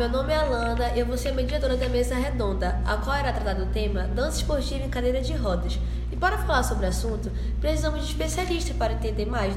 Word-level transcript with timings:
meu 0.00 0.08
nome 0.08 0.32
é 0.32 0.36
Alana 0.36 0.92
e 0.96 1.00
eu 1.00 1.04
vou 1.04 1.18
ser 1.18 1.28
a 1.28 1.34
mediadora 1.34 1.76
da 1.76 1.86
mesa 1.86 2.14
redonda, 2.14 2.80
a 2.86 2.96
qual 2.96 3.18
irá 3.18 3.34
tratar 3.34 3.52
do 3.52 3.66
tema 3.66 4.04
dança 4.04 4.38
esportiva 4.38 4.82
em 4.82 4.88
cadeira 4.88 5.20
de 5.20 5.34
rodas. 5.34 5.78
E 6.10 6.16
para 6.16 6.38
falar 6.38 6.62
sobre 6.62 6.86
o 6.86 6.88
assunto, 6.88 7.30
precisamos 7.60 8.00
de 8.00 8.06
especialistas 8.06 8.74
para 8.74 8.94
entender 8.94 9.26
mais. 9.26 9.54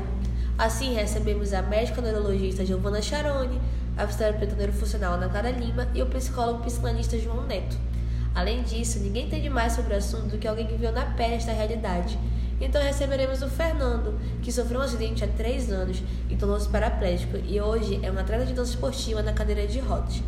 Assim, 0.58 0.96
recebemos 0.96 1.54
a 1.54 1.62
médica 1.62 2.02
neurologista 2.02 2.66
Giovanna 2.66 3.02
Charoni, 3.02 3.58
a 3.96 4.06
fisioterapeuta 4.06 4.56
neurofuncional 4.56 5.14
Ana 5.14 5.30
Clara 5.30 5.50
Lima 5.50 5.88
e 5.94 6.02
o 6.02 6.08
psicólogo 6.08 6.62
psicanalista 6.66 7.18
João 7.18 7.48
Neto. 7.48 7.78
Além 8.36 8.64
disso, 8.64 9.00
ninguém 9.00 9.28
entende 9.28 9.50
mais 9.50 9.72
sobre 9.72 9.94
o 9.94 9.98
assunto 9.98 10.28
do 10.28 10.38
que 10.38 10.46
alguém 10.46 10.68
que 10.68 10.76
viu 10.76 10.92
na 10.92 11.06
pele 11.06 11.36
esta 11.36 11.54
realidade. 11.54 12.20
Então 12.60 12.82
receberemos 12.82 13.42
o 13.42 13.50
Fernando, 13.50 14.20
que 14.42 14.52
sofreu 14.52 14.80
um 14.80 14.84
acidente 14.84 15.24
há 15.24 15.28
três 15.28 15.72
anos 15.72 16.02
e 16.30 16.36
tornou-se 16.36 16.70
paraplégico 16.70 17.38
e 17.38 17.60
hoje 17.60 18.00
é 18.04 18.10
uma 18.10 18.22
atleta 18.22 18.46
de 18.46 18.54
dança 18.54 18.72
esportiva 18.72 19.22
na 19.22 19.34
cadeira 19.34 19.68
de 19.68 19.80
rodas. 19.80 20.22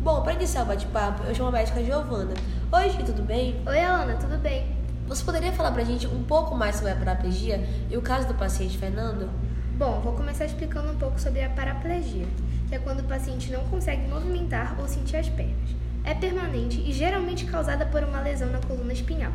Bom, 0.00 0.22
para 0.22 0.32
iniciar 0.32 0.62
o 0.62 0.66
bate-papo, 0.66 1.22
eu 1.24 1.34
chamo 1.34 1.48
a 1.48 1.52
médica 1.52 1.82
Giovana. 1.84 2.34
Oi, 2.72 3.04
tudo 3.04 3.22
bem? 3.22 3.62
Oi, 3.66 3.80
Alana, 3.80 4.16
tudo 4.16 4.36
bem? 4.38 4.76
Você 5.06 5.22
poderia 5.22 5.52
falar 5.52 5.72
pra 5.72 5.84
gente 5.84 6.06
um 6.06 6.24
pouco 6.24 6.54
mais 6.56 6.76
sobre 6.76 6.92
a 6.92 6.96
paraplegia 6.96 7.64
e 7.90 7.96
o 7.96 8.02
caso 8.02 8.26
do 8.26 8.34
paciente 8.34 8.78
Fernando? 8.78 9.28
Bom, 9.76 10.00
vou 10.00 10.12
começar 10.14 10.44
explicando 10.44 10.90
um 10.90 10.96
pouco 10.96 11.20
sobre 11.20 11.42
a 11.42 11.50
paraplegia, 11.50 12.26
que 12.68 12.74
é 12.74 12.78
quando 12.78 13.00
o 13.00 13.04
paciente 13.04 13.52
não 13.52 13.64
consegue 13.64 14.08
movimentar 14.08 14.74
ou 14.80 14.88
sentir 14.88 15.16
as 15.16 15.28
pernas. 15.28 15.70
É 16.04 16.14
permanente 16.14 16.80
e 16.80 16.92
geralmente 16.92 17.44
causada 17.44 17.86
por 17.86 18.02
uma 18.02 18.20
lesão 18.20 18.50
na 18.50 18.58
coluna 18.58 18.92
espinhal. 18.92 19.32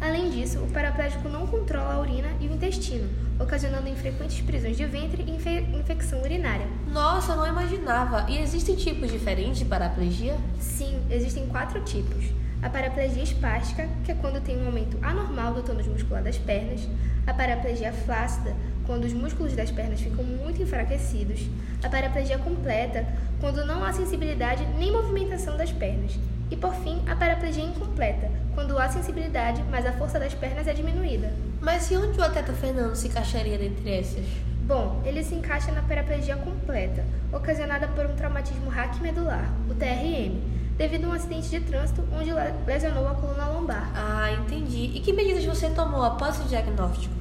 Além 0.00 0.30
disso, 0.30 0.60
o 0.60 0.70
paraplégico 0.70 1.28
não 1.28 1.46
controla 1.46 1.94
a 1.94 2.00
urina 2.00 2.28
e 2.40 2.46
o 2.46 2.54
intestino, 2.54 3.08
ocasionando 3.38 3.88
infrequentes 3.88 4.40
prisões 4.40 4.76
de 4.76 4.86
ventre 4.86 5.24
e 5.26 5.30
infe 5.30 5.60
infecção 5.76 6.22
urinária. 6.22 6.66
Nossa, 6.86 7.34
não 7.34 7.46
imaginava! 7.46 8.30
E 8.30 8.38
existem 8.38 8.76
tipos 8.76 9.10
diferentes 9.10 9.58
de 9.58 9.64
paraplegia? 9.64 10.36
Sim, 10.60 11.00
existem 11.10 11.46
quatro 11.46 11.80
tipos. 11.82 12.26
A 12.62 12.70
paraplegia 12.70 13.22
espástica, 13.22 13.88
que 14.04 14.12
é 14.12 14.14
quando 14.14 14.42
tem 14.42 14.60
um 14.60 14.66
aumento 14.66 14.98
anormal 15.02 15.54
do 15.54 15.62
tônus 15.62 15.86
muscular 15.86 16.22
das 16.22 16.38
pernas. 16.38 16.88
A 17.26 17.34
paraplegia 17.34 17.92
flácida, 17.92 18.54
quando 18.84 19.04
os 19.04 19.12
músculos 19.12 19.54
das 19.54 19.70
pernas 19.70 20.00
ficam 20.00 20.24
muito 20.24 20.62
enfraquecidos. 20.62 21.40
A 21.82 21.88
paraplegia 21.88 22.38
completa, 22.38 23.06
quando 23.40 23.64
não 23.64 23.84
há 23.84 23.92
sensibilidade 23.92 24.64
nem 24.76 24.90
movimentação 24.90 25.56
das 25.56 25.70
pernas. 25.70 26.18
E 26.50 26.56
por 26.56 26.74
fim, 26.76 27.02
a 27.06 27.14
paraplegia 27.14 27.64
incompleta, 27.64 28.30
quando 28.54 28.78
há 28.78 28.88
sensibilidade, 28.88 29.62
mas 29.70 29.84
a 29.84 29.92
força 29.92 30.18
das 30.18 30.34
pernas 30.34 30.66
é 30.66 30.72
diminuída. 30.72 31.32
Mas 31.60 31.90
e 31.90 31.96
onde 31.96 32.18
o 32.18 32.22
atleta 32.22 32.52
Fernando 32.52 32.94
se 32.94 33.08
encaixaria 33.08 33.58
dentre 33.58 33.90
essas? 33.90 34.24
Bom, 34.66 35.02
ele 35.04 35.22
se 35.22 35.34
encaixa 35.34 35.72
na 35.72 35.82
paraplegia 35.82 36.36
completa, 36.36 37.04
ocasionada 37.32 37.88
por 37.88 38.06
um 38.06 38.14
traumatismo 38.14 38.68
raquimedular, 38.68 39.52
o 39.68 39.74
TRM, 39.74 40.40
devido 40.76 41.06
a 41.06 41.08
um 41.08 41.12
acidente 41.12 41.48
de 41.48 41.60
trânsito 41.60 42.04
onde 42.12 42.30
lesionou 42.66 43.08
a 43.08 43.14
coluna 43.14 43.48
lombar. 43.48 43.90
Ah, 43.94 44.30
entendi. 44.32 44.92
E 44.94 45.00
que 45.00 45.12
medidas 45.12 45.44
você 45.44 45.70
tomou 45.70 46.02
após 46.02 46.38
o 46.40 46.44
diagnóstico? 46.44 47.14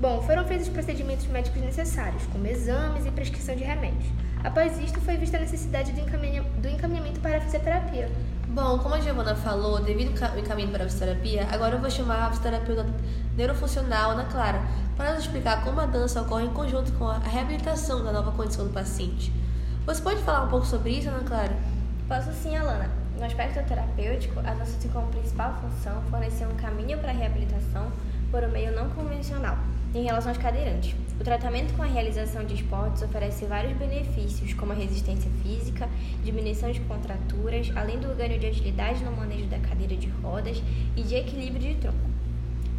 Bom, 0.00 0.22
foram 0.22 0.44
feitos 0.44 0.66
os 0.66 0.72
procedimentos 0.72 1.26
médicos 1.26 1.62
necessários, 1.62 2.24
como 2.26 2.46
exames 2.46 3.06
e 3.06 3.10
prescrição 3.10 3.54
de 3.54 3.64
remédios. 3.64 4.12
Após 4.42 4.78
isto, 4.78 5.00
foi 5.00 5.16
vista 5.16 5.36
a 5.36 5.40
necessidade 5.40 5.92
do 5.92 6.68
encaminhamento 6.68 7.20
para 7.20 7.38
a 7.38 7.40
fisioterapia. 7.40 8.10
Bom, 8.54 8.78
como 8.78 8.94
a 8.94 9.00
Giovana 9.00 9.34
falou, 9.34 9.82
devido 9.82 10.16
ao 10.22 10.38
encaminho 10.38 10.68
para 10.68 10.84
a 10.84 10.88
fisioterapia, 10.88 11.48
agora 11.50 11.74
eu 11.74 11.80
vou 11.80 11.90
chamar 11.90 12.22
a 12.22 12.28
fisioterapeuta 12.28 12.86
neurofuncional 13.36 14.12
Ana 14.12 14.26
Clara 14.26 14.62
para 14.96 15.14
nos 15.14 15.24
explicar 15.24 15.64
como 15.64 15.80
a 15.80 15.86
dança 15.86 16.22
ocorre 16.22 16.44
em 16.44 16.50
conjunto 16.50 16.92
com 16.92 17.08
a 17.08 17.18
reabilitação 17.18 18.04
da 18.04 18.12
nova 18.12 18.30
condição 18.30 18.64
do 18.64 18.72
paciente. 18.72 19.32
Você 19.84 20.00
pode 20.00 20.22
falar 20.22 20.44
um 20.44 20.48
pouco 20.50 20.64
sobre 20.64 20.92
isso, 20.92 21.08
Ana 21.08 21.24
Clara? 21.24 21.56
Posso 22.06 22.32
sim, 22.32 22.56
Alana. 22.56 22.88
No 23.18 23.24
aspecto 23.24 23.60
terapêutico, 23.66 24.38
a 24.38 24.54
dança 24.54 24.78
tem 24.80 24.88
como 24.88 25.08
principal 25.08 25.54
função 25.54 26.00
fornecer 26.02 26.46
um 26.46 26.54
caminho 26.54 26.96
para 26.98 27.10
a 27.10 27.14
reabilitação 27.14 27.90
por 28.30 28.44
um 28.44 28.50
meio 28.50 28.72
não 28.72 28.88
convencional 28.90 29.58
em 29.94 30.04
relação 30.04 30.30
aos 30.30 30.38
cadeirantes. 30.38 30.94
O 31.20 31.22
tratamento 31.22 31.72
com 31.74 31.82
a 31.82 31.86
realização 31.86 32.44
de 32.44 32.54
esportes 32.54 33.02
oferece 33.02 33.44
vários 33.44 33.76
benefícios, 33.76 34.52
como 34.54 34.72
a 34.72 34.74
resistência 34.74 35.30
física, 35.42 35.88
diminuição 36.24 36.72
de 36.72 36.80
contraturas, 36.80 37.70
além 37.76 37.98
do 38.00 38.14
ganho 38.16 38.38
de 38.38 38.46
agilidade 38.46 39.04
no 39.04 39.12
manejo 39.12 39.46
da 39.46 39.58
cadeira 39.60 39.96
de 39.96 40.08
rodas 40.08 40.60
e 40.96 41.02
de 41.02 41.14
equilíbrio 41.14 41.74
de 41.74 41.80
tronco. 41.80 42.14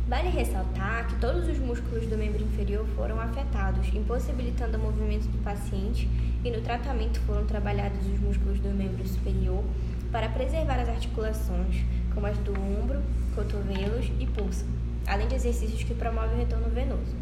Vale 0.07 0.29
ressaltar 0.29 1.07
que 1.07 1.15
todos 1.15 1.47
os 1.47 1.57
músculos 1.57 2.05
do 2.05 2.17
membro 2.17 2.43
inferior 2.43 2.85
foram 2.95 3.19
afetados, 3.19 3.87
impossibilitando 3.93 4.77
o 4.77 4.81
movimento 4.81 5.27
do 5.29 5.37
paciente, 5.43 6.07
e 6.43 6.51
no 6.51 6.61
tratamento 6.61 7.19
foram 7.21 7.45
trabalhados 7.45 8.05
os 8.05 8.19
músculos 8.19 8.59
do 8.59 8.69
membro 8.69 9.07
superior 9.07 9.63
para 10.11 10.29
preservar 10.29 10.79
as 10.79 10.89
articulações, 10.89 11.83
como 12.13 12.27
as 12.27 12.37
do 12.39 12.51
ombro, 12.51 13.01
cotovelos 13.33 14.11
e 14.19 14.27
pulso, 14.27 14.65
além 15.07 15.27
de 15.27 15.35
exercícios 15.35 15.83
que 15.83 15.93
promovem 15.93 16.35
o 16.35 16.39
retorno 16.39 16.69
venoso. 16.69 17.15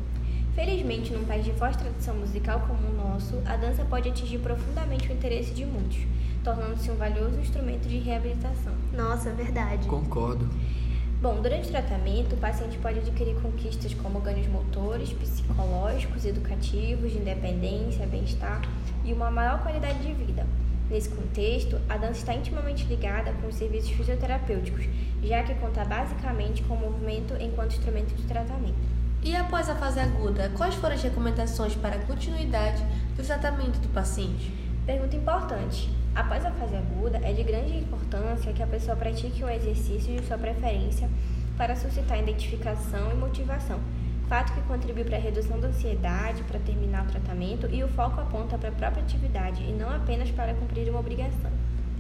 Felizmente, 0.56 1.12
num 1.12 1.26
país 1.26 1.44
de 1.44 1.52
forte 1.54 1.80
tradição 1.80 2.16
musical 2.16 2.60
como 2.68 2.88
o 2.88 2.94
nosso, 2.94 3.42
a 3.46 3.56
dança 3.56 3.84
pode 3.86 4.10
atingir 4.10 4.38
profundamente 4.38 5.10
o 5.10 5.14
interesse 5.14 5.52
de 5.52 5.66
muitos, 5.66 5.98
tornando-se 6.44 6.92
um 6.92 6.96
valioso 6.96 7.40
instrumento 7.40 7.88
de 7.88 7.98
reabilitação. 7.98 8.74
Nossa, 8.96 9.30
é 9.30 9.34
verdade. 9.34 9.88
Concordo. 9.88 10.48
Bom, 11.20 11.42
durante 11.42 11.70
o 11.70 11.72
tratamento, 11.72 12.36
o 12.36 12.38
paciente 12.38 12.78
pode 12.78 13.00
adquirir 13.00 13.34
conquistas 13.36 13.94
como 13.94 14.20
ganhos 14.20 14.46
motores, 14.48 15.12
psicológicos, 15.14 16.26
educativos, 16.26 17.14
de 17.14 17.18
independência, 17.18 18.06
bem-estar 18.06 18.62
e 19.06 19.14
uma 19.14 19.32
maior 19.32 19.64
qualidade 19.64 20.00
de 20.00 20.14
vida. 20.14 20.46
Nesse 20.90 21.10
contexto, 21.10 21.80
a 21.90 21.98
dança 21.98 22.20
está 22.20 22.34
intimamente 22.34 22.86
ligada 22.86 23.32
com 23.34 23.48
os 23.48 23.56
serviços 23.56 23.92
fisioterapêuticos, 23.92 24.86
já 25.24 25.42
que 25.44 25.56
conta 25.56 25.86
basicamente 25.86 26.62
com 26.64 26.76
o 26.76 26.80
movimento 26.80 27.34
enquanto 27.40 27.72
instrumento 27.72 28.14
de 28.16 28.24
tratamento. 28.24 28.76
E 29.24 29.36
após 29.36 29.70
a 29.70 29.76
fase 29.76 30.00
aguda, 30.02 30.52
quais 30.58 30.76
foram 30.76 30.96
as 30.96 31.02
recomendações 31.02 31.76
para 31.76 31.96
a 31.96 32.00
continuidade 32.00 32.84
do 33.16 33.24
tratamento 33.24 33.80
do 33.80 33.88
paciente? 33.90 34.54
Pergunta 34.86 35.16
importante. 35.16 35.90
Após 36.14 36.46
a 36.46 36.52
fase 36.52 36.76
aguda, 36.76 37.20
é 37.24 37.32
de 37.32 37.42
grande 37.42 37.78
importância 37.78 38.52
que 38.52 38.62
a 38.62 38.68
pessoa 38.68 38.98
pratique 38.98 39.44
um 39.44 39.50
exercício 39.50 40.14
de 40.14 40.28
sua 40.28 40.38
preferência 40.38 41.10
para 41.58 41.76
suscitar 41.76 42.20
identificação 42.20 43.12
e 43.12 43.16
motivação, 43.16 43.80
fato 44.28 44.54
que 44.54 44.62
contribui 44.62 45.04
para 45.04 45.18
a 45.18 45.20
redução 45.20 45.60
da 45.60 45.68
ansiedade, 45.68 46.44
para 46.44 46.60
terminar 46.60 47.06
o 47.06 47.08
tratamento 47.08 47.68
e 47.72 47.84
o 47.84 47.88
foco 47.90 48.22
aponta 48.22 48.58
para 48.58 48.70
a 48.70 48.72
própria 48.72 49.04
atividade 49.04 49.64
e 49.64 49.72
não 49.72 49.90
apenas 49.90 50.32
para 50.32 50.54
cumprir 50.54 50.90
uma 50.90 51.00
obrigação. 51.00 51.52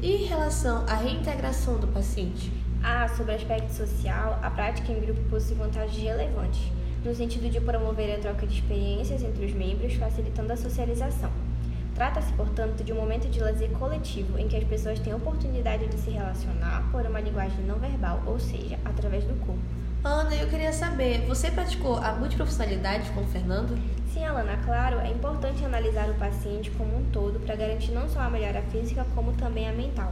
E 0.02 0.24
em 0.24 0.26
relação 0.26 0.86
à 0.88 0.96
reintegração 0.96 1.78
do 1.78 1.88
paciente? 1.88 2.52
Ah, 2.84 3.08
sobre 3.08 3.32
o 3.32 3.36
aspecto 3.36 3.72
social, 3.72 4.40
a 4.42 4.50
prática 4.50 4.92
em 4.92 5.00
grupo 5.00 5.22
possui 5.30 5.56
vantagens 5.56 6.02
relevantes 6.02 6.72
no 7.04 7.14
sentido 7.14 7.50
de 7.50 7.60
promover 7.60 8.16
a 8.16 8.20
troca 8.20 8.48
de 8.48 8.56
experiências 8.56 9.24
entre 9.24 9.46
os 9.46 9.54
membros, 9.54 9.94
facilitando 9.96 10.54
a 10.54 10.58
socialização. 10.58 11.30
Trata-se, 11.94 12.32
portanto, 12.34 12.84
de 12.84 12.92
um 12.92 12.96
momento 12.96 13.30
de 13.30 13.40
lazer 13.40 13.70
coletivo 13.72 14.40
em 14.40 14.48
que 14.48 14.56
as 14.56 14.64
pessoas 14.64 15.00
têm 15.00 15.14
a 15.14 15.18
oportunidade 15.18 15.88
de 15.88 15.98
se 15.98 16.10
relacionar 16.10 16.90
por 16.92 17.06
uma 17.06 17.20
linguagem 17.20 17.64
não 17.66 17.78
verbal, 17.78 18.24
ou 18.26 18.40
seja, 18.40 18.80
através 18.86 19.24
do 19.26 19.34
corpo. 19.46 19.83
Ana, 20.04 20.36
eu 20.36 20.50
queria 20.50 20.74
saber, 20.74 21.26
você 21.26 21.50
praticou 21.50 21.96
a 21.96 22.12
multiprofissionalidade 22.12 23.10
com 23.12 23.22
o 23.22 23.26
Fernando? 23.26 23.80
Sim, 24.12 24.26
Alana, 24.26 24.58
claro, 24.66 25.00
é 25.00 25.10
importante 25.10 25.64
analisar 25.64 26.10
o 26.10 26.14
paciente 26.16 26.70
como 26.72 26.98
um 26.98 27.06
todo 27.06 27.40
para 27.40 27.56
garantir 27.56 27.94
não 27.94 28.10
só 28.10 28.20
a 28.20 28.30
melhora 28.30 28.62
física, 28.64 29.06
como 29.16 29.32
também 29.32 29.70
a 29.70 29.72
mental. 29.72 30.12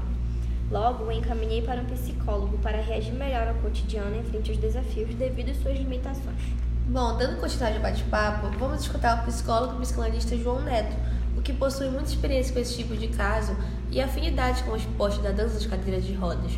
Logo, 0.72 1.04
o 1.04 1.12
encaminhei 1.12 1.62
para 1.62 1.82
um 1.82 1.86
psicólogo 1.86 2.58
para 2.60 2.82
reagir 2.82 3.12
melhor 3.12 3.50
ao 3.50 3.56
cotidiano 3.56 4.16
em 4.16 4.24
frente 4.24 4.52
aos 4.52 4.62
desafios 4.62 5.14
devido 5.14 5.50
às 5.52 5.58
suas 5.58 5.78
limitações. 5.78 6.40
Bom, 6.88 7.18
dando 7.18 7.42
continuidade 7.42 7.76
ao 7.76 7.84
bate-papo, 7.84 8.48
vamos 8.58 8.84
escutar 8.84 9.22
o 9.22 9.26
psicólogo 9.26 9.76
e 9.76 9.80
psicanalista 9.82 10.38
João 10.38 10.62
Neto, 10.62 10.96
o 11.38 11.42
que 11.42 11.52
possui 11.52 11.90
muita 11.90 12.08
experiência 12.08 12.54
com 12.54 12.60
esse 12.60 12.78
tipo 12.78 12.96
de 12.96 13.10
caso 13.10 13.58
e 13.90 14.00
afinidade 14.00 14.64
com 14.64 14.72
o 14.72 14.78
esporte 14.78 15.20
da 15.20 15.32
dança 15.32 15.60
de 15.60 15.68
cadeiras 15.68 16.06
de 16.06 16.14
rodas. 16.14 16.54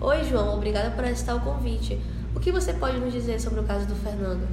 Oi, 0.00 0.24
João, 0.24 0.54
obrigada 0.54 0.90
por 0.92 1.04
aceitar 1.04 1.36
o 1.36 1.40
convite. 1.40 2.00
O 2.34 2.38
que 2.38 2.52
você 2.52 2.72
pode 2.72 2.98
nos 2.98 3.12
dizer 3.12 3.40
sobre 3.40 3.58
o 3.58 3.64
caso 3.64 3.86
do 3.86 3.94
Fernando? 3.96 4.46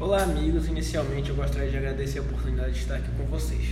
Olá, 0.00 0.22
amigos. 0.22 0.66
Inicialmente, 0.66 1.28
eu 1.28 1.36
gostaria 1.36 1.70
de 1.70 1.76
agradecer 1.76 2.20
a 2.20 2.22
oportunidade 2.22 2.72
de 2.72 2.78
estar 2.78 2.96
aqui 2.96 3.10
com 3.18 3.24
vocês. 3.24 3.68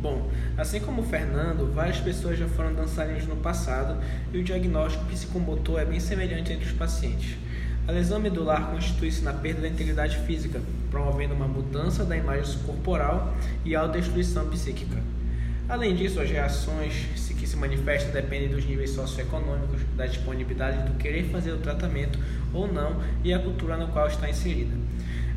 Bom, 0.00 0.28
assim 0.58 0.80
como 0.80 1.02
o 1.02 1.04
Fernando, 1.04 1.72
várias 1.72 1.98
pessoas 1.98 2.36
já 2.36 2.48
foram 2.48 2.74
dançarinas 2.74 3.24
no 3.24 3.36
passado 3.36 3.96
e 4.32 4.38
o 4.38 4.42
diagnóstico 4.42 5.04
psicomotor 5.04 5.80
é 5.80 5.84
bem 5.84 6.00
semelhante 6.00 6.52
entre 6.52 6.66
os 6.66 6.72
pacientes. 6.72 7.36
A 7.86 7.92
lesão 7.92 8.18
medular 8.18 8.72
constitui-se 8.72 9.22
na 9.22 9.32
perda 9.32 9.62
da 9.62 9.68
integridade 9.68 10.18
física, 10.26 10.60
promovendo 10.90 11.34
uma 11.34 11.46
mudança 11.46 12.04
da 12.04 12.16
imagem 12.16 12.58
corporal 12.66 13.32
e 13.64 13.76
autodestruição 13.76 14.48
psíquica. 14.48 15.00
Além 15.72 15.94
disso, 15.94 16.20
as 16.20 16.28
reações 16.28 16.92
que 17.40 17.46
se 17.46 17.56
manifestam 17.56 18.12
dependem 18.12 18.50
dos 18.50 18.62
níveis 18.62 18.90
socioeconômicos, 18.90 19.80
da 19.96 20.04
disponibilidade 20.04 20.86
do 20.86 20.98
querer 20.98 21.24
fazer 21.30 21.50
o 21.52 21.56
tratamento 21.56 22.18
ou 22.52 22.70
não 22.70 23.02
e 23.24 23.32
a 23.32 23.38
cultura 23.38 23.78
no 23.78 23.88
qual 23.88 24.06
está 24.06 24.28
inserida. 24.28 24.74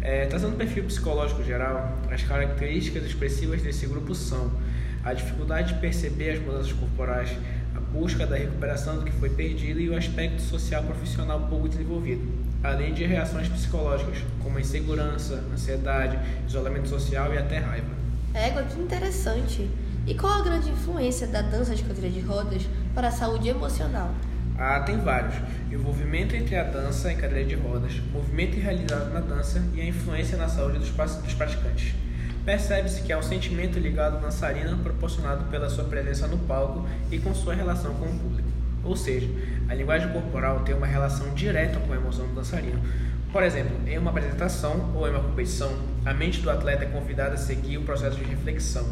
É, 0.02 0.26
trazendo 0.26 0.56
o 0.56 0.58
perfil 0.58 0.84
psicológico 0.84 1.42
geral, 1.42 1.98
as 2.12 2.22
características 2.24 3.06
expressivas 3.06 3.62
desse 3.62 3.88
grupo 3.88 4.14
são 4.14 4.52
a 5.06 5.14
dificuldade 5.14 5.74
de 5.74 5.80
perceber 5.80 6.32
as 6.32 6.40
mudanças 6.40 6.74
corporais, 6.74 7.30
busca 7.94 8.28
da 8.28 8.36
recuperação 8.36 8.98
do 8.98 9.06
que 9.06 9.14
foi 9.14 9.30
perdido 9.30 9.80
e 9.80 9.90
o 9.90 9.96
aspecto 9.96 10.42
social 10.42 10.84
profissional 10.84 11.48
pouco 11.48 11.70
desenvolvido, 11.70 12.30
além 12.62 12.94
de 12.94 13.06
reações 13.06 13.48
psicológicas, 13.48 14.18
como 14.44 14.60
insegurança, 14.60 15.46
ansiedade, 15.54 16.20
isolamento 16.46 16.90
social 16.90 17.34
e 17.34 17.38
até 17.38 17.58
raiva. 17.58 17.88
Égua, 18.34 18.64
que 18.64 18.78
interessante. 18.78 19.70
E 20.08 20.14
qual 20.14 20.34
a 20.34 20.44
grande 20.44 20.70
influência 20.70 21.26
da 21.26 21.42
dança 21.42 21.74
de 21.76 21.82
cadeira 21.82 22.12
de 22.12 22.20
rodas 22.20 22.68
para 22.94 23.08
a 23.08 23.12
saúde 23.12 23.50
emocional? 23.50 24.14
Ah, 24.56 24.82
tem 24.82 25.00
vários. 25.00 25.34
Envolvimento 25.72 26.36
entre 26.36 26.56
a 26.56 26.64
dança 26.64 27.12
e 27.12 27.16
cadeira 27.16 27.44
de 27.44 27.56
rodas, 27.56 28.00
movimento 28.14 28.56
realizado 28.56 29.12
na 29.12 29.20
dança 29.20 29.66
e 29.74 29.82
a 29.82 29.86
influência 29.86 30.38
na 30.38 30.48
saúde 30.48 30.78
dos, 30.78 30.92
dos 30.92 31.34
praticantes. 31.34 31.96
Percebe-se 32.46 33.02
que 33.02 33.12
há 33.12 33.18
um 33.18 33.24
sentimento 33.24 33.80
ligado 33.80 34.18
ao 34.18 34.22
dançarino 34.22 34.78
proporcionado 34.78 35.46
pela 35.46 35.72
sua 35.72 35.86
presença 35.86 36.28
no 36.28 36.38
palco 36.38 36.88
e 37.12 37.18
com 37.18 37.34
sua 37.34 37.56
relação 37.56 37.96
com 37.96 38.06
o 38.06 38.20
público. 38.20 38.48
Ou 38.84 38.96
seja, 38.96 39.28
a 39.68 39.74
linguagem 39.74 40.14
corporal 40.14 40.60
tem 40.60 40.76
uma 40.76 40.86
relação 40.86 41.34
direta 41.34 41.80
com 41.80 41.92
a 41.92 41.96
emoção 41.96 42.28
do 42.28 42.36
dançarino. 42.36 42.80
Por 43.32 43.42
exemplo, 43.42 43.76
em 43.88 43.98
uma 43.98 44.12
apresentação 44.12 44.92
ou 44.96 45.08
em 45.08 45.10
uma 45.10 45.24
competição, 45.24 45.76
a 46.06 46.14
mente 46.14 46.42
do 46.42 46.50
atleta 46.52 46.84
é 46.84 46.88
convidada 46.88 47.34
a 47.34 47.38
seguir 47.38 47.80
o 47.80 47.82
processo 47.82 48.16
de 48.16 48.24
reflexão, 48.24 48.86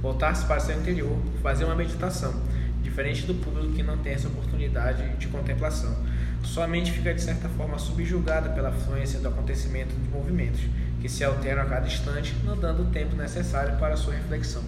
voltar-se 0.00 0.44
para 0.46 0.60
seu 0.60 0.76
interior, 0.76 1.16
fazer 1.42 1.64
uma 1.64 1.74
meditação, 1.74 2.34
diferente 2.82 3.26
do 3.26 3.34
público 3.34 3.72
que 3.72 3.82
não 3.82 3.98
tem 3.98 4.12
essa 4.12 4.28
oportunidade 4.28 5.16
de 5.16 5.28
contemplação. 5.28 5.94
Sua 6.42 6.66
mente 6.66 6.92
fica 6.92 7.12
de 7.12 7.20
certa 7.20 7.48
forma 7.48 7.78
subjugada 7.78 8.50
pela 8.50 8.72
fluência 8.72 9.18
do 9.18 9.28
acontecimento 9.28 9.94
dos 9.94 10.08
movimentos, 10.10 10.60
que 11.00 11.08
se 11.08 11.24
alteram 11.24 11.62
a 11.62 11.66
cada 11.66 11.86
instante, 11.86 12.34
não 12.44 12.56
dando 12.56 12.82
o 12.82 12.86
tempo 12.86 13.16
necessário 13.16 13.76
para 13.78 13.96
sua 13.96 14.14
reflexão. 14.14 14.62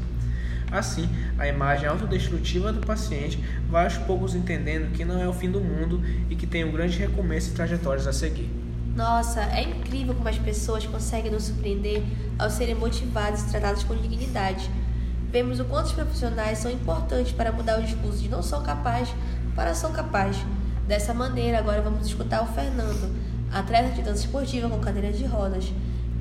Assim, 0.71 1.09
a 1.37 1.49
imagem 1.49 1.89
autodestrutiva 1.89 2.73
do 2.73 2.87
paciente 2.87 3.43
vai 3.69 3.85
aos 3.85 3.97
poucos 3.99 4.35
entendendo 4.35 4.93
que 4.93 5.05
não 5.05 5.21
é 5.21 5.27
o 5.27 5.33
fim 5.33 5.51
do 5.51 5.61
mundo 5.61 6.01
e 6.29 6.37
que 6.37 6.47
tem 6.47 6.65
um 6.65 6.71
grande 6.71 6.97
recomeço 6.97 7.51
e 7.51 7.55
trajetórias 7.55 8.07
a 8.07 8.13
seguir. 8.13 8.49
Nossa, 8.95 9.43
é 9.43 9.63
incrível 9.63 10.15
como 10.15 10.29
as 10.29 10.39
pessoas 10.39 10.85
conseguem 10.87 11.31
nos 11.31 11.45
surpreender 11.45 12.03
ao 12.39 12.51
serem 12.51 12.75
motivadas 12.75 13.43
e 13.43 13.51
tratadas 13.51 13.83
com 13.83 13.97
dignidade. 13.97 14.71
Vemos 15.31 15.61
o 15.61 15.65
quanto 15.65 15.87
os 15.87 15.93
profissionais 15.93 16.59
são 16.59 16.71
importantes 16.71 17.31
para 17.31 17.53
mudar 17.53 17.79
o 17.79 17.83
discurso 17.85 18.19
de 18.19 18.29
não 18.29 18.43
sou 18.43 18.61
capaz 18.63 19.15
para 19.55 19.75
sou 19.75 19.91
capaz. 19.91 20.37
Dessa 20.89 21.15
maneira, 21.15 21.59
agora 21.59 21.81
vamos 21.81 22.07
escutar 22.07 22.43
o 22.43 22.47
Fernando, 22.47 23.15
atleta 23.53 23.91
de 23.91 24.03
dança 24.03 24.25
esportiva 24.25 24.69
com 24.69 24.81
cadeira 24.81 25.13
de 25.13 25.25
rodas, 25.25 25.73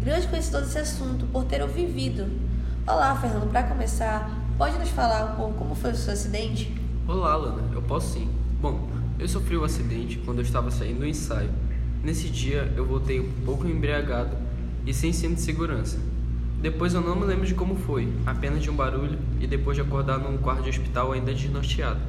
grande 0.04 0.28
conhecedor 0.28 0.62
desse 0.62 0.78
assunto 0.78 1.26
por 1.28 1.44
ter 1.46 1.64
o 1.64 1.68
vivido. 1.68 2.28
Olá, 2.86 3.16
Fernando, 3.16 3.50
para 3.50 3.64
começar, 3.64 4.30
pode 4.60 4.78
nos 4.78 4.90
falar 4.90 5.34
um 5.34 5.36
pouco 5.38 5.54
como 5.56 5.74
foi 5.74 5.92
o 5.92 5.96
seu 5.96 6.14
acidente? 6.14 6.72
Olá, 7.08 7.36
Lana, 7.36 7.64
eu 7.74 7.82
posso 7.82 8.14
sim. 8.14 8.30
Bom, 8.62 8.90
eu 9.18 9.28
sofri 9.28 9.58
um 9.58 9.64
acidente 9.64 10.20
quando 10.24 10.38
eu 10.38 10.44
estava 10.44 10.70
saindo 10.70 11.00
do 11.00 11.08
ensaio. 11.08 11.50
Nesse 12.04 12.30
dia 12.30 12.72
eu 12.76 12.86
voltei 12.86 13.20
um 13.20 13.32
pouco 13.44 13.66
embriagado 13.68 14.38
e 14.86 14.94
sem 14.94 15.12
cinto 15.12 15.36
de 15.36 15.42
segurança. 15.42 15.98
Depois 16.62 16.94
eu 16.94 17.00
não 17.00 17.16
me 17.16 17.26
lembro 17.26 17.46
de 17.46 17.54
como 17.54 17.76
foi, 17.76 18.12
apenas 18.26 18.62
de 18.62 18.70
um 18.70 18.76
barulho 18.76 19.18
e 19.40 19.48
depois 19.48 19.78
de 19.78 19.82
acordar 19.82 20.18
num 20.20 20.38
quarto 20.38 20.64
de 20.64 20.70
hospital 20.70 21.14
ainda 21.14 21.34
desnorteado. 21.34 22.00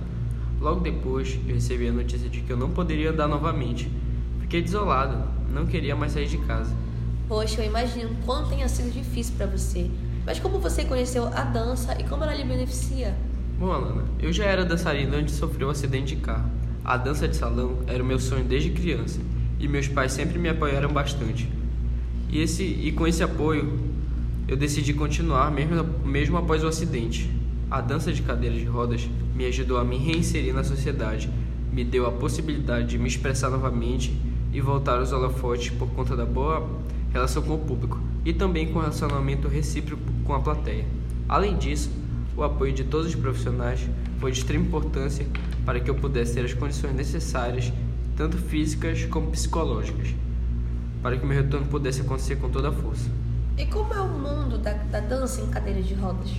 Logo 0.60 0.80
depois 0.80 1.38
eu 1.46 1.54
recebi 1.54 1.86
a 1.88 1.92
notícia 1.92 2.28
de 2.28 2.40
que 2.40 2.52
eu 2.52 2.56
não 2.56 2.70
poderia 2.70 3.10
andar 3.10 3.28
novamente. 3.28 3.90
Fiquei 4.40 4.60
desolado, 4.60 5.24
não 5.52 5.66
queria 5.66 5.94
mais 5.94 6.12
sair 6.12 6.26
de 6.26 6.36
casa. 6.38 6.74
Poxa, 7.28 7.62
eu 7.62 7.66
imagino 7.66 8.10
quanto 8.26 8.48
tenha 8.48 8.68
sido 8.68 8.92
difícil 8.92 9.34
para 9.36 9.46
você. 9.46 9.88
Mas 10.26 10.40
como 10.40 10.58
você 10.58 10.84
conheceu 10.84 11.26
a 11.28 11.42
dança 11.42 11.96
e 12.00 12.04
como 12.04 12.24
ela 12.24 12.34
lhe 12.34 12.44
beneficia? 12.44 13.14
Bom, 13.56 13.70
Alana, 13.70 14.04
eu 14.18 14.32
já 14.32 14.44
era 14.44 14.64
dançarina 14.64 15.16
antes 15.16 15.34
de 15.34 15.40
sofrer 15.40 15.64
um 15.64 15.70
acidente 15.70 16.16
de 16.16 16.22
carro. 16.22 16.50
A 16.84 16.96
dança 16.96 17.28
de 17.28 17.36
salão 17.36 17.78
era 17.86 18.02
o 18.02 18.06
meu 18.06 18.18
sonho 18.18 18.44
desde 18.44 18.70
criança 18.70 19.20
e 19.60 19.68
meus 19.68 19.86
pais 19.86 20.10
sempre 20.10 20.40
me 20.40 20.48
apoiaram 20.48 20.92
bastante. 20.92 21.48
E, 22.28 22.40
esse, 22.40 22.64
e 22.64 22.90
com 22.92 23.06
esse 23.06 23.22
apoio, 23.22 23.89
eu 24.50 24.56
decidi 24.56 24.92
continuar 24.92 25.48
mesmo, 25.48 25.84
mesmo 26.04 26.36
após 26.36 26.64
o 26.64 26.66
acidente. 26.66 27.30
A 27.70 27.80
dança 27.80 28.12
de 28.12 28.20
cadeiras 28.20 28.58
de 28.58 28.64
rodas 28.64 29.08
me 29.32 29.44
ajudou 29.46 29.78
a 29.78 29.84
me 29.84 29.96
reinserir 29.96 30.52
na 30.52 30.64
sociedade, 30.64 31.30
me 31.72 31.84
deu 31.84 32.04
a 32.04 32.10
possibilidade 32.10 32.88
de 32.88 32.98
me 32.98 33.06
expressar 33.06 33.48
novamente 33.48 34.12
e 34.52 34.60
voltar 34.60 34.98
aos 34.98 35.12
holofotes 35.12 35.70
por 35.70 35.88
conta 35.90 36.16
da 36.16 36.26
boa 36.26 36.68
relação 37.12 37.40
com 37.44 37.54
o 37.54 37.58
público 37.58 38.00
e 38.24 38.32
também 38.32 38.72
com 38.72 38.80
relacionamento 38.80 39.46
recíproco 39.46 40.02
com 40.24 40.34
a 40.34 40.40
plateia. 40.40 40.84
Além 41.28 41.56
disso, 41.56 41.88
o 42.36 42.42
apoio 42.42 42.72
de 42.72 42.82
todos 42.82 43.06
os 43.06 43.14
profissionais 43.14 43.88
foi 44.18 44.32
de 44.32 44.38
extrema 44.38 44.64
importância 44.64 45.28
para 45.64 45.78
que 45.78 45.88
eu 45.88 45.94
pudesse 45.94 46.34
ter 46.34 46.44
as 46.44 46.54
condições 46.54 46.96
necessárias, 46.96 47.72
tanto 48.16 48.36
físicas 48.36 49.04
como 49.04 49.30
psicológicas, 49.30 50.08
para 51.00 51.16
que 51.16 51.24
meu 51.24 51.40
retorno 51.40 51.68
pudesse 51.68 52.00
acontecer 52.00 52.34
com 52.34 52.50
toda 52.50 52.70
a 52.70 52.72
força. 52.72 53.08
E 53.60 53.66
como 53.66 53.92
é 53.92 54.00
o 54.00 54.08
mundo 54.08 54.56
da, 54.56 54.72
da 54.72 55.00
dança 55.00 55.42
em 55.42 55.46
cadeira 55.48 55.82
de 55.82 55.92
rodas? 55.92 56.30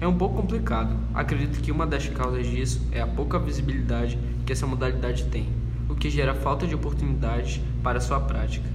É 0.00 0.04
um 0.04 0.18
pouco 0.18 0.34
complicado. 0.34 0.96
Acredito 1.14 1.60
que 1.60 1.70
uma 1.70 1.86
das 1.86 2.08
causas 2.08 2.44
disso 2.44 2.84
é 2.90 3.00
a 3.00 3.06
pouca 3.06 3.38
visibilidade 3.38 4.18
que 4.44 4.52
essa 4.52 4.66
modalidade 4.66 5.26
tem, 5.26 5.48
o 5.88 5.94
que 5.94 6.10
gera 6.10 6.34
falta 6.34 6.66
de 6.66 6.74
oportunidades 6.74 7.60
para 7.84 8.00
sua 8.00 8.18
prática. 8.18 8.68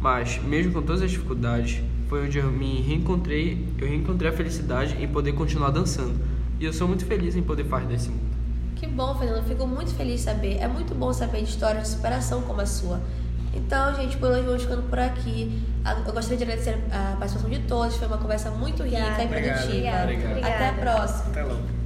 Mas, 0.00 0.42
mesmo 0.42 0.72
com 0.72 0.80
todas 0.80 1.02
as 1.02 1.10
dificuldades, 1.10 1.82
foi 2.08 2.24
onde 2.24 2.38
eu 2.38 2.50
me 2.50 2.80
reencontrei, 2.80 3.68
eu 3.76 3.86
reencontrei 3.86 4.30
a 4.30 4.34
felicidade 4.34 4.96
em 4.98 5.06
poder 5.06 5.34
continuar 5.34 5.68
dançando. 5.68 6.18
E 6.58 6.64
eu 6.64 6.72
sou 6.72 6.88
muito 6.88 7.04
feliz 7.04 7.36
em 7.36 7.42
poder 7.42 7.64
fazer 7.64 7.88
desse 7.88 8.08
mundo. 8.08 8.32
Que 8.74 8.86
bom, 8.86 9.14
Fernando. 9.18 9.46
Fico 9.46 9.66
muito 9.66 9.94
feliz 9.94 10.20
de 10.20 10.22
saber. 10.22 10.56
É 10.56 10.66
muito 10.66 10.94
bom 10.94 11.12
saber 11.12 11.42
de 11.42 11.50
histórias 11.50 11.82
de 11.82 11.88
superação 11.90 12.40
como 12.40 12.62
a 12.62 12.66
sua. 12.66 13.02
Então, 13.54 13.94
gente, 13.94 14.16
por 14.16 14.30
hoje 14.30 14.42
vamos 14.42 14.62
ficando 14.62 14.82
por 14.82 14.98
aqui. 14.98 15.62
Eu 16.06 16.12
gostaria 16.12 16.38
de 16.38 16.44
agradecer 16.44 16.78
a 16.90 17.16
participação 17.16 17.50
de 17.50 17.58
todos. 17.60 17.96
Foi 17.96 18.06
uma 18.06 18.18
conversa 18.18 18.50
muito 18.50 18.82
rica 18.82 19.22
e 19.22 19.28
produtiva. 19.28 20.02
Obrigada. 20.02 20.38
Até 20.38 20.68
a 20.68 20.72
próxima. 20.72 21.30
Até 21.30 21.42
logo. 21.42 21.81